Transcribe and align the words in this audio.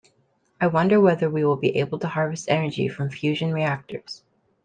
I 0.59 0.65
wonder 0.65 0.99
whether 0.99 1.29
we 1.29 1.45
will 1.45 1.57
be 1.57 1.77
able 1.77 1.99
to 1.99 2.07
harvest 2.07 2.49
energy 2.49 2.87
from 2.87 3.11
fusion 3.11 3.53
reactors. 3.53 4.23